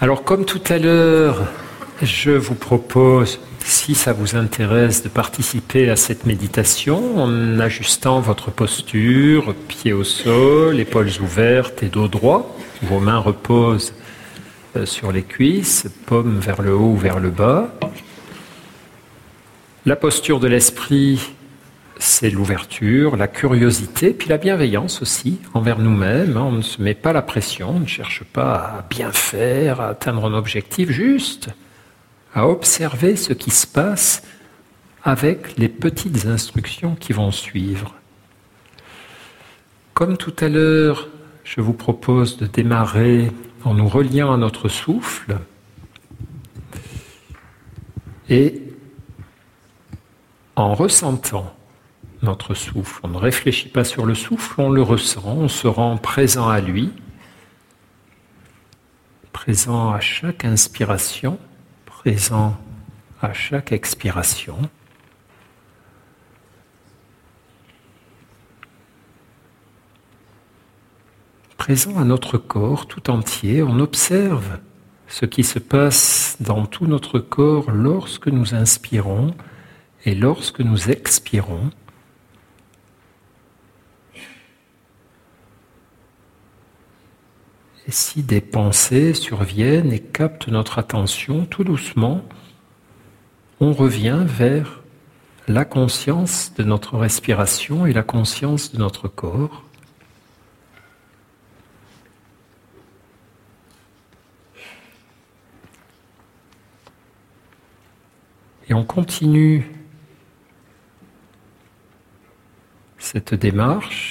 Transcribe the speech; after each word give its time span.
Alors 0.00 0.22
comme 0.22 0.44
tout 0.44 0.60
à 0.68 0.78
l'heure, 0.78 1.48
je 2.02 2.30
vous 2.30 2.54
propose, 2.54 3.40
si 3.64 3.96
ça 3.96 4.12
vous 4.12 4.36
intéresse, 4.36 5.02
de 5.02 5.08
participer 5.08 5.90
à 5.90 5.96
cette 5.96 6.24
méditation 6.24 7.20
en 7.20 7.58
ajustant 7.58 8.20
votre 8.20 8.52
posture, 8.52 9.56
pieds 9.66 9.92
au 9.92 10.04
sol, 10.04 10.78
épaules 10.78 11.10
ouvertes 11.20 11.82
et 11.82 11.88
dos 11.88 12.06
droit. 12.06 12.56
Vos 12.82 13.00
mains 13.00 13.18
reposent 13.18 13.92
euh, 14.76 14.86
sur 14.86 15.10
les 15.10 15.24
cuisses, 15.24 15.88
paumes 16.06 16.38
vers 16.38 16.62
le 16.62 16.76
haut 16.76 16.92
ou 16.92 16.96
vers 16.96 17.18
le 17.18 17.30
bas. 17.30 17.74
La 19.84 19.96
posture 19.96 20.38
de 20.38 20.46
l'esprit 20.46 21.32
c'est 21.98 22.30
l'ouverture, 22.30 23.16
la 23.16 23.28
curiosité, 23.28 24.12
puis 24.12 24.28
la 24.28 24.38
bienveillance 24.38 25.02
aussi 25.02 25.38
envers 25.54 25.78
nous-mêmes. 25.78 26.36
On 26.36 26.52
ne 26.52 26.62
se 26.62 26.80
met 26.80 26.94
pas 26.94 27.12
la 27.12 27.22
pression, 27.22 27.70
on 27.76 27.80
ne 27.80 27.86
cherche 27.86 28.22
pas 28.24 28.54
à 28.54 28.86
bien 28.88 29.12
faire, 29.12 29.80
à 29.80 29.88
atteindre 29.88 30.24
un 30.26 30.34
objectif, 30.34 30.90
juste 30.90 31.50
à 32.34 32.46
observer 32.46 33.16
ce 33.16 33.32
qui 33.32 33.50
se 33.50 33.66
passe 33.66 34.22
avec 35.02 35.56
les 35.58 35.68
petites 35.68 36.26
instructions 36.26 36.94
qui 36.94 37.12
vont 37.12 37.32
suivre. 37.32 37.94
Comme 39.94 40.16
tout 40.16 40.34
à 40.38 40.48
l'heure, 40.48 41.08
je 41.44 41.60
vous 41.60 41.72
propose 41.72 42.36
de 42.36 42.46
démarrer 42.46 43.32
en 43.64 43.74
nous 43.74 43.88
reliant 43.88 44.32
à 44.32 44.36
notre 44.36 44.68
souffle 44.68 45.38
et 48.28 48.62
en 50.54 50.74
ressentant 50.74 51.57
notre 52.22 52.54
souffle. 52.54 53.00
On 53.04 53.08
ne 53.08 53.18
réfléchit 53.18 53.68
pas 53.68 53.84
sur 53.84 54.06
le 54.06 54.14
souffle, 54.14 54.60
on 54.60 54.70
le 54.70 54.82
ressent, 54.82 55.22
on 55.24 55.48
se 55.48 55.66
rend 55.66 55.96
présent 55.96 56.48
à 56.48 56.60
lui, 56.60 56.92
présent 59.32 59.92
à 59.92 60.00
chaque 60.00 60.44
inspiration, 60.44 61.38
présent 61.86 62.56
à 63.20 63.32
chaque 63.32 63.72
expiration. 63.72 64.58
Présent 71.56 71.98
à 71.98 72.04
notre 72.04 72.38
corps 72.38 72.86
tout 72.86 73.10
entier, 73.10 73.62
on 73.62 73.78
observe 73.78 74.58
ce 75.08 75.26
qui 75.26 75.44
se 75.44 75.58
passe 75.58 76.36
dans 76.40 76.66
tout 76.66 76.86
notre 76.86 77.18
corps 77.18 77.70
lorsque 77.70 78.28
nous 78.28 78.54
inspirons 78.54 79.34
et 80.04 80.14
lorsque 80.14 80.60
nous 80.60 80.90
expirons. 80.90 81.70
Si 87.88 88.22
des 88.22 88.40
pensées 88.40 89.14
surviennent 89.14 89.92
et 89.92 90.00
captent 90.00 90.48
notre 90.48 90.78
attention, 90.78 91.46
tout 91.46 91.64
doucement, 91.64 92.22
on 93.60 93.72
revient 93.72 94.24
vers 94.26 94.82
la 95.48 95.64
conscience 95.64 96.52
de 96.54 96.62
notre 96.62 96.98
respiration 96.98 97.86
et 97.86 97.92
la 97.92 98.02
conscience 98.02 98.72
de 98.72 98.78
notre 98.78 99.08
corps. 99.08 99.64
Et 108.68 108.74
on 108.74 108.84
continue 108.84 109.66
cette 112.98 113.32
démarche 113.32 114.07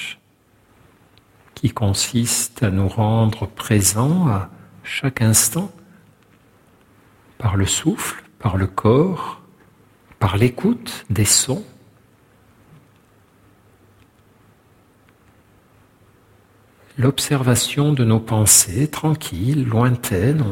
qui 1.60 1.70
consiste 1.70 2.62
à 2.62 2.70
nous 2.70 2.86
rendre 2.86 3.48
présents 3.48 4.28
à 4.28 4.48
chaque 4.84 5.22
instant 5.22 5.72
par 7.36 7.56
le 7.56 7.66
souffle, 7.66 8.22
par 8.38 8.56
le 8.56 8.68
corps, 8.68 9.40
par 10.20 10.36
l'écoute 10.36 11.04
des 11.10 11.24
sons. 11.24 11.64
L'observation 16.96 17.92
de 17.92 18.04
nos 18.04 18.20
pensées 18.20 18.86
tranquilles, 18.86 19.64
lointaines, 19.64 20.44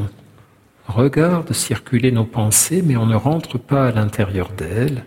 on 0.88 0.92
regarde 0.92 1.52
circuler 1.52 2.10
nos 2.10 2.24
pensées 2.24 2.82
mais 2.82 2.96
on 2.96 3.06
ne 3.06 3.14
rentre 3.14 3.58
pas 3.58 3.86
à 3.86 3.92
l'intérieur 3.92 4.50
d'elles, 4.50 5.04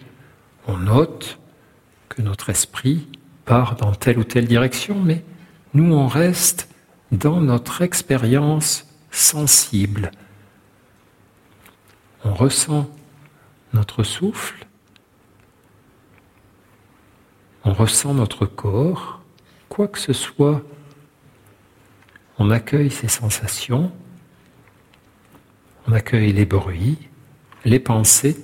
on 0.66 0.78
note 0.78 1.40
que 2.08 2.22
notre 2.22 2.50
esprit 2.50 3.10
part 3.44 3.76
dans 3.76 3.92
telle 3.92 4.18
ou 4.18 4.24
telle 4.24 4.48
direction 4.48 4.98
mais 4.98 5.26
nous 5.74 5.94
on 5.94 6.08
reste 6.08 6.70
dans 7.12 7.42
notre 7.42 7.82
expérience 7.82 8.86
sensible. 9.12 10.12
On 12.24 12.34
ressent 12.34 12.90
notre 13.74 14.04
souffle, 14.04 14.68
on 17.64 17.74
ressent 17.74 18.14
notre 18.14 18.46
corps, 18.46 19.22
quoi 19.70 19.88
que 19.88 20.00
ce 20.00 20.14
soit, 20.14 20.62
on 22.38 22.50
accueille 22.50 22.92
ces 22.92 23.08
sensations, 23.08 23.92
on 25.88 25.94
accueille 25.94 26.34
les 26.34 26.46
bruits, 26.46 26.98
les 27.66 27.80
pensées, 27.80 28.38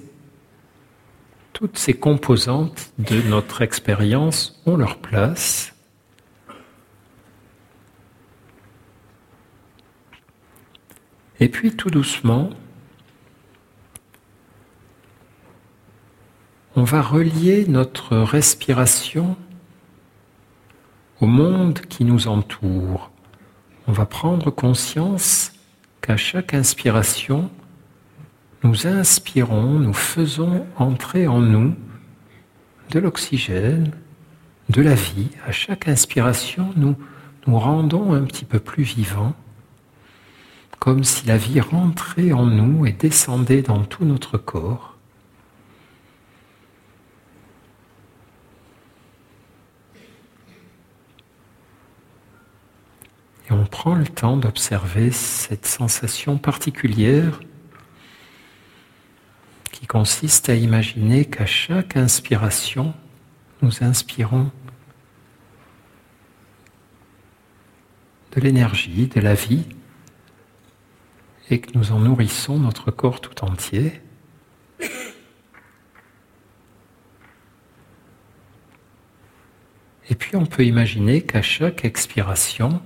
toutes 1.54 1.78
ces 1.78 1.94
composantes 1.94 2.92
de 3.00 3.22
notre 3.22 3.62
expérience 3.62 4.62
ont 4.66 4.76
leur 4.76 4.98
place 4.98 5.75
Et 11.40 11.50
puis 11.50 11.76
tout 11.76 11.90
doucement, 11.90 12.50
on 16.76 16.84
va 16.84 17.02
relier 17.02 17.66
notre 17.68 18.18
respiration 18.18 19.36
au 21.20 21.26
monde 21.26 21.80
qui 21.82 22.06
nous 22.06 22.28
entoure. 22.28 23.12
On 23.88 23.92
va 23.92 24.06
prendre 24.06 24.50
conscience 24.50 25.54
qu'à 26.02 26.18
chaque 26.18 26.54
inspiration, 26.54 27.50
nous 28.64 28.88
inspirons, 28.88 29.80
nous 29.80 29.94
faisons 29.94 30.66
entrer 30.78 31.28
en 31.28 31.40
nous 31.40 31.76
de 32.92 33.00
l'oxygène, 33.00 33.92
de 34.70 34.82
la 34.82 34.96
vie. 34.96 35.30
À 35.46 35.52
chaque 35.52 35.88
inspiration, 35.88 36.74
nous 36.76 36.96
nous 37.48 37.60
rendons 37.60 38.14
un 38.14 38.24
petit 38.24 38.46
peu 38.46 38.60
plus 38.60 38.84
vivants 38.84 39.36
comme 40.80 41.04
si 41.04 41.26
la 41.26 41.38
vie 41.38 41.62
rentrait 41.62 42.32
en 42.32 42.46
nous 42.46 42.86
et 42.86 42.92
descendait 42.92 43.62
dans 43.62 43.84
tout 43.84 44.06
notre 44.06 44.38
corps. 44.38 44.96
Et 53.48 53.54
on 53.54 53.66
prend 53.66 53.96
le 53.96 54.08
temps 54.08 54.38
d'observer 54.38 55.12
cette 55.12 55.66
sensation 55.66 56.38
particulière 56.38 57.40
qui 59.72 59.88
consiste 59.88 60.50
à 60.50 60.56
imaginer 60.56 61.26
qu'à 61.26 61.46
chaque 61.46 61.96
inspiration, 61.96 62.94
nous 63.62 63.84
inspirons 63.84 64.52
de 68.32 68.42
l'énergie, 68.42 69.08
de 69.08 69.22
la 69.22 69.34
vie, 69.34 69.66
et 71.50 71.60
que 71.60 71.78
nous 71.78 71.92
en 71.92 72.00
nourrissons 72.00 72.58
notre 72.58 72.92
corps 72.92 73.22
tout 73.22 73.44
entier. 73.44 74.02
Et 80.10 80.16
puis 80.16 80.36
on 80.36 80.46
peut 80.46 80.66
imaginer 80.66 81.22
qu'à 81.22 81.42
chaque 81.42 81.84
expiration, 81.86 82.82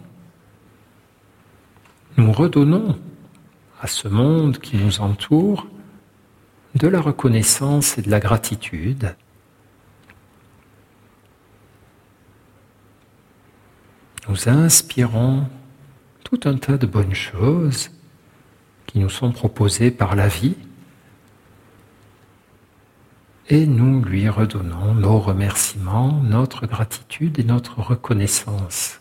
nous 2.18 2.32
redonnons 2.32 2.98
à 3.82 3.88
ce 3.88 4.08
monde 4.08 4.60
qui 4.60 4.78
nous 4.78 5.02
entoure 5.02 5.68
de 6.76 6.88
la 6.88 7.02
reconnaissance 7.02 7.98
et 7.98 8.02
de 8.02 8.10
la 8.10 8.20
gratitude. 8.20 9.16
Nous 14.28 14.48
inspirons 14.48 15.48
tout 16.24 16.40
un 16.46 16.56
tas 16.56 16.78
de 16.78 16.86
bonnes 16.86 17.16
choses 17.16 17.90
qui 18.90 18.98
nous 18.98 19.10
sont 19.10 19.32
proposés 19.32 19.92
par 19.92 20.16
la 20.16 20.28
vie 20.28 20.56
et 23.48 23.68
nous 23.68 24.02
lui 24.02 24.28
redonnons 24.28 24.96
nos 24.96 25.20
remerciements, 25.20 26.12
notre 26.24 26.66
gratitude 26.66 27.38
et 27.38 27.44
notre 27.44 27.82
reconnaissance. 27.82 29.00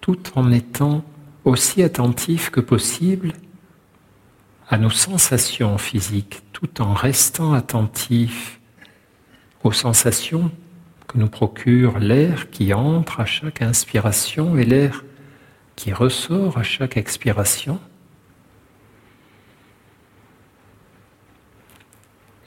Tout 0.00 0.20
en 0.36 0.52
étant 0.52 1.04
aussi 1.44 1.82
attentif 1.82 2.50
que 2.50 2.60
possible 2.60 3.32
à 4.68 4.78
nos 4.78 4.90
sensations 4.90 5.78
physiques, 5.78 6.42
tout 6.52 6.80
en 6.80 6.94
restant 6.94 7.54
attentif 7.54 8.60
aux 9.64 9.72
sensations 9.72 10.52
que 11.10 11.18
nous 11.18 11.28
procure 11.28 11.98
l'air 11.98 12.50
qui 12.50 12.72
entre 12.72 13.18
à 13.18 13.26
chaque 13.26 13.62
inspiration 13.62 14.56
et 14.56 14.64
l'air 14.64 15.04
qui 15.74 15.92
ressort 15.92 16.56
à 16.56 16.62
chaque 16.62 16.96
expiration. 16.96 17.80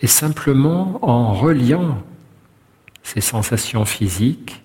Et 0.01 0.07
simplement 0.07 0.97
en 1.01 1.33
reliant 1.33 2.01
ces 3.03 3.19
sensations 3.19 3.83
physiques 3.83 4.63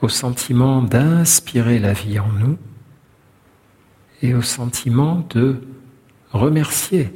au 0.00 0.08
sentiment 0.08 0.82
d'inspirer 0.82 1.80
la 1.80 1.92
vie 1.92 2.20
en 2.20 2.28
nous 2.28 2.58
et 4.22 4.34
au 4.34 4.42
sentiment 4.42 5.26
de 5.30 5.66
remercier 6.30 7.12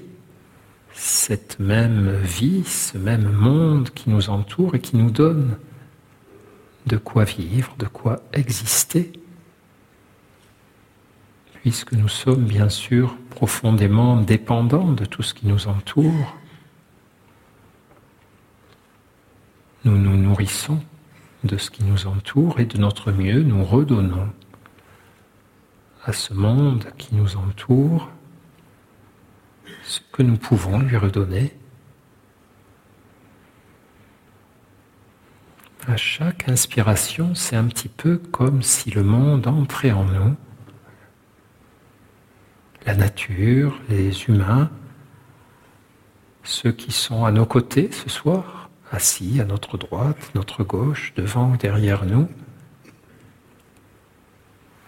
cette 0.94 1.58
même 1.58 2.17
vie, 2.19 2.64
ce 2.64 2.96
même 2.96 3.31
monde 3.31 3.91
qui 3.91 4.11
nous 4.11 4.31
entoure 4.31 4.76
et 4.76 4.81
qui 4.81 4.96
nous 4.96 5.11
donne 5.11 5.58
de 6.87 6.96
quoi 6.96 7.25
vivre, 7.25 7.75
de 7.79 7.87
quoi 7.87 8.20
exister, 8.32 9.12
puisque 11.52 11.93
nous 11.93 12.08
sommes 12.08 12.44
bien 12.44 12.69
sûr 12.69 13.17
profondément 13.31 14.17
dépendants 14.20 14.93
de 14.93 15.05
tout 15.05 15.23
ce 15.23 15.35
qui 15.35 15.46
nous 15.46 15.67
entoure. 15.67 16.37
Nous 19.85 19.99
nous 19.99 20.17
nourrissons 20.17 20.81
de 21.43 21.56
ce 21.56 21.70
qui 21.70 21.85
nous 21.85 22.06
entoure 22.06 22.61
et 22.61 22.67
de 22.67 22.79
notre 22.79 23.12
mieux 23.12 23.43
nous 23.43 23.64
redonnons 23.64 24.31
à 26.05 26.12
ce 26.12 26.32
monde 26.32 26.85
qui 26.99 27.14
nous 27.14 27.37
entoure 27.37 28.11
que 30.12 30.23
nous 30.23 30.37
pouvons 30.37 30.79
lui 30.79 30.96
redonner. 30.96 31.52
À 35.87 35.96
chaque 35.96 36.49
inspiration, 36.49 37.35
c'est 37.35 37.56
un 37.56 37.67
petit 37.67 37.88
peu 37.88 38.17
comme 38.17 38.62
si 38.62 38.91
le 38.91 39.02
monde 39.02 39.46
entrait 39.46 39.93
en 39.93 40.05
nous. 40.05 40.35
La 42.87 42.94
nature, 42.94 43.79
les 43.91 44.25
humains, 44.25 44.70
ceux 46.43 46.73
qui 46.73 46.93
sont 46.93 47.25
à 47.25 47.32
nos 47.32 47.47
côtés 47.47 47.90
ce 47.93 48.08
soir, 48.08 48.70
assis 48.93 49.40
à 49.40 49.44
notre 49.44 49.76
droite, 49.76 50.31
notre 50.35 50.64
gauche, 50.64 51.12
devant 51.17 51.52
ou 51.52 51.56
derrière 51.56 52.05
nous. 52.05 52.29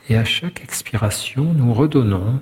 Et 0.09 0.17
à 0.17 0.25
chaque 0.25 0.63
expiration, 0.63 1.53
nous 1.53 1.75
redonnons 1.75 2.41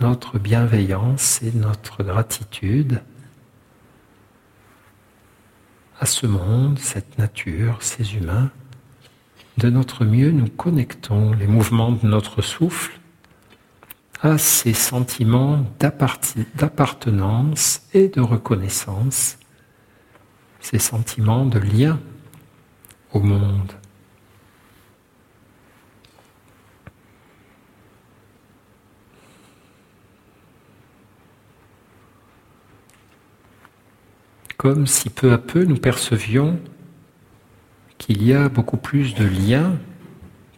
notre 0.00 0.38
bienveillance 0.38 1.42
et 1.42 1.52
notre 1.52 2.02
gratitude 2.02 3.02
à 6.00 6.06
ce 6.06 6.26
monde, 6.26 6.78
cette 6.78 7.18
nature, 7.18 7.82
ces 7.82 8.14
humains. 8.14 8.50
De 9.56 9.70
notre 9.70 10.04
mieux, 10.04 10.30
nous 10.30 10.48
connectons 10.48 11.32
les 11.32 11.48
mouvements 11.48 11.90
de 11.90 12.06
notre 12.06 12.42
souffle 12.42 13.00
à 14.22 14.38
ces 14.38 14.72
sentiments 14.72 15.64
d'appartenance 15.80 17.82
et 17.92 18.08
de 18.08 18.20
reconnaissance, 18.20 19.38
ces 20.60 20.78
sentiments 20.78 21.46
de 21.46 21.58
lien 21.58 21.98
au 23.12 23.20
monde. 23.20 23.72
Comme 34.58 34.88
si 34.88 35.08
peu 35.08 35.32
à 35.32 35.38
peu 35.38 35.64
nous 35.64 35.76
percevions 35.76 36.58
qu'il 37.96 38.24
y 38.24 38.34
a 38.34 38.48
beaucoup 38.48 38.76
plus 38.76 39.14
de 39.14 39.24
liens 39.24 39.76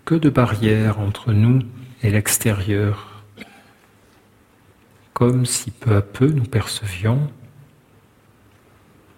que 0.07 0.15
de 0.15 0.31
barrières 0.31 0.99
entre 0.99 1.33
nous 1.33 1.61
et 2.03 2.11
l'extérieur, 2.11 3.23
comme 5.13 5.45
si 5.45 5.71
peu 5.71 5.97
à 5.97 6.01
peu 6.01 6.29
nous 6.29 6.45
percevions 6.45 7.31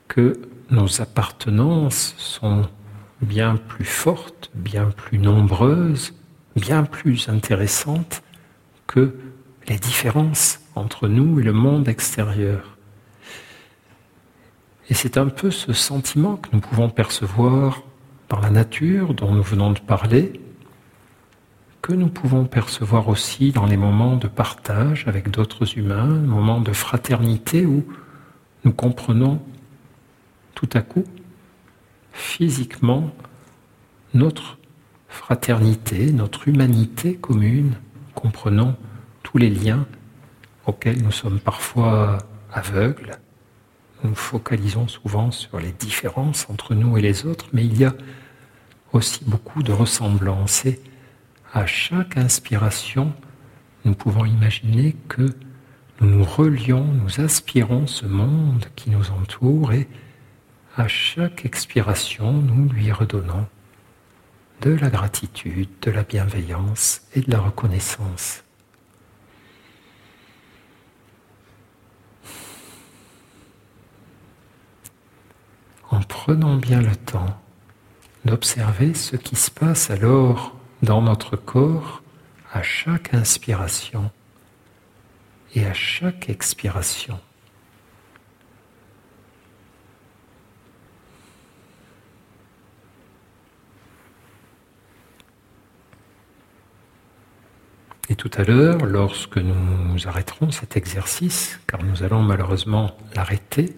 que 0.08 0.40
nos 0.70 1.00
appartenances 1.00 2.14
sont 2.18 2.68
bien 3.20 3.56
plus 3.56 3.84
fortes, 3.84 4.50
bien 4.52 4.90
plus 4.90 5.18
nombreuses, 5.18 6.12
bien 6.56 6.82
plus 6.82 7.28
intéressantes 7.28 8.24
que 8.88 9.14
les 9.68 9.78
différences 9.78 10.60
entre 10.74 11.06
nous 11.06 11.38
et 11.38 11.44
le 11.44 11.52
monde 11.52 11.86
extérieur. 11.86 12.71
Et 14.88 14.94
c'est 14.94 15.16
un 15.16 15.28
peu 15.28 15.50
ce 15.50 15.72
sentiment 15.72 16.36
que 16.36 16.48
nous 16.52 16.60
pouvons 16.60 16.90
percevoir 16.90 17.82
par 18.28 18.40
la 18.40 18.50
nature 18.50 19.14
dont 19.14 19.32
nous 19.32 19.42
venons 19.42 19.70
de 19.70 19.78
parler, 19.78 20.40
que 21.82 21.92
nous 21.92 22.08
pouvons 22.08 22.44
percevoir 22.44 23.08
aussi 23.08 23.50
dans 23.50 23.66
les 23.66 23.76
moments 23.76 24.16
de 24.16 24.28
partage 24.28 25.06
avec 25.08 25.30
d'autres 25.30 25.76
humains, 25.76 26.06
moments 26.06 26.60
de 26.60 26.72
fraternité 26.72 27.66
où 27.66 27.84
nous 28.64 28.72
comprenons 28.72 29.40
tout 30.54 30.68
à 30.74 30.80
coup 30.80 31.04
physiquement 32.12 33.10
notre 34.14 34.58
fraternité, 35.08 36.12
notre 36.12 36.48
humanité 36.48 37.16
commune, 37.16 37.74
comprenons 38.14 38.76
tous 39.22 39.38
les 39.38 39.50
liens 39.50 39.86
auxquels 40.66 41.02
nous 41.02 41.10
sommes 41.10 41.40
parfois 41.40 42.18
aveugles, 42.52 43.18
nous 44.02 44.14
focalisons 44.14 44.88
souvent 44.88 45.30
sur 45.30 45.60
les 45.60 45.72
différences 45.72 46.48
entre 46.50 46.74
nous 46.74 46.96
et 46.98 47.00
les 47.00 47.26
autres, 47.26 47.46
mais 47.52 47.64
il 47.64 47.78
y 47.78 47.84
a 47.84 47.94
aussi 48.92 49.24
beaucoup 49.24 49.62
de 49.62 49.72
ressemblances. 49.72 50.64
Et 50.66 50.80
à 51.52 51.66
chaque 51.66 52.16
inspiration, 52.16 53.12
nous 53.84 53.94
pouvons 53.94 54.24
imaginer 54.24 54.96
que 55.08 55.34
nous 56.00 56.08
nous 56.08 56.24
relions, 56.24 56.84
nous 56.84 57.20
aspirons 57.20 57.86
ce 57.86 58.06
monde 58.06 58.66
qui 58.76 58.90
nous 58.90 59.10
entoure 59.10 59.72
et 59.72 59.88
à 60.76 60.88
chaque 60.88 61.44
expiration, 61.44 62.32
nous 62.32 62.68
lui 62.70 62.90
redonnons 62.90 63.46
de 64.62 64.70
la 64.70 64.88
gratitude, 64.88 65.68
de 65.82 65.90
la 65.90 66.02
bienveillance 66.02 67.02
et 67.14 67.20
de 67.20 67.30
la 67.30 67.40
reconnaissance. 67.40 68.42
En 75.92 76.00
prenant 76.00 76.56
bien 76.56 76.80
le 76.80 76.96
temps 76.96 77.38
d'observer 78.24 78.94
ce 78.94 79.14
qui 79.16 79.36
se 79.36 79.50
passe 79.50 79.90
alors 79.90 80.56
dans 80.82 81.02
notre 81.02 81.36
corps 81.36 82.02
à 82.52 82.62
chaque 82.62 83.12
inspiration 83.14 84.10
et 85.54 85.66
à 85.66 85.74
chaque 85.74 86.30
expiration. 86.30 87.20
Et 98.08 98.16
tout 98.16 98.30
à 98.34 98.44
l'heure, 98.44 98.84
lorsque 98.86 99.38
nous 99.38 100.08
arrêterons 100.08 100.50
cet 100.50 100.76
exercice, 100.76 101.60
car 101.66 101.82
nous 101.82 102.02
allons 102.02 102.22
malheureusement 102.22 102.96
l'arrêter, 103.14 103.76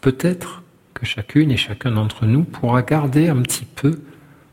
peut-être 0.00 0.62
que 0.96 1.04
chacune 1.04 1.50
et 1.50 1.58
chacun 1.58 1.90
d'entre 1.92 2.24
nous 2.24 2.42
pourra 2.42 2.80
garder 2.80 3.28
un 3.28 3.42
petit 3.42 3.66
peu 3.66 4.00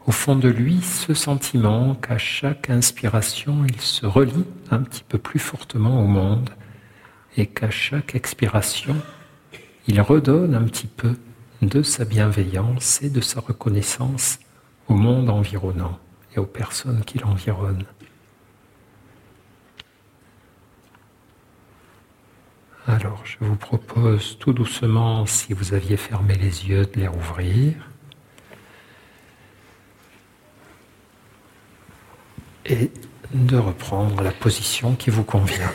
au 0.06 0.12
fond 0.12 0.36
de 0.36 0.50
lui 0.50 0.82
ce 0.82 1.14
sentiment 1.14 1.96
qu'à 1.96 2.18
chaque 2.18 2.70
inspiration, 2.70 3.66
il 3.70 3.80
se 3.80 4.06
relie 4.06 4.44
un 4.70 4.80
petit 4.80 5.04
peu 5.08 5.18
plus 5.18 5.40
fortement 5.40 6.04
au 6.04 6.06
monde 6.06 6.50
et 7.38 7.46
qu'à 7.46 7.70
chaque 7.70 8.14
expiration, 8.16 8.96
il 9.88 10.02
redonne 10.02 10.54
un 10.54 10.64
petit 10.64 10.88
peu 10.88 11.16
de 11.62 11.82
sa 11.82 12.04
bienveillance 12.04 13.02
et 13.02 13.10
de 13.10 13.22
sa 13.22 13.40
reconnaissance 13.40 14.40
au 14.90 14.96
monde 14.96 15.30
environnant 15.30 15.98
et 16.36 16.40
aux 16.40 16.46
personnes 16.46 17.06
qui 17.06 17.20
l'environnent. 17.20 17.86
Alors, 23.04 23.20
je 23.26 23.36
vous 23.42 23.58
propose 23.58 24.38
tout 24.40 24.54
doucement, 24.54 25.26
si 25.26 25.52
vous 25.52 25.74
aviez 25.74 25.98
fermé 25.98 26.36
les 26.36 26.70
yeux, 26.70 26.86
de 26.86 27.02
les 27.02 27.08
rouvrir. 27.10 27.74
Et 32.66 32.92
de 33.34 33.58
reprendre 33.58 34.24
la 34.24 34.32
position 34.32 34.96
qui 34.96 35.10
vous 35.10 35.26
convient. 35.26 35.74